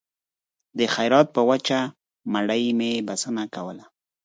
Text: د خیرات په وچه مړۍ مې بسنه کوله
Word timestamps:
د 0.77 0.79
خیرات 0.93 1.27
په 1.35 1.41
وچه 1.49 1.79
مړۍ 2.33 2.65
مې 2.79 2.91
بسنه 3.07 3.43
کوله 3.55 3.85